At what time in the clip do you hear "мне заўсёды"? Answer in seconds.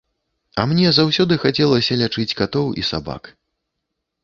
0.71-1.37